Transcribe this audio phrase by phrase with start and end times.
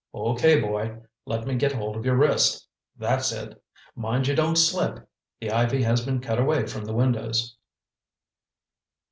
[0.15, 0.97] "Okay, boy.
[1.27, 3.61] Let me get hold of your wrist—that's it.
[3.95, 5.07] Mind you don't slip!
[5.39, 7.55] The ivy has been cut away from the windows."